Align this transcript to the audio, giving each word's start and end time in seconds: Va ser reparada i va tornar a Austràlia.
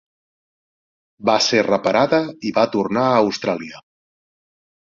Va 1.29 1.35
ser 1.49 1.61
reparada 1.67 2.21
i 2.51 2.55
va 2.57 2.67
tornar 2.77 3.07
a 3.11 3.21
Austràlia. 3.23 3.87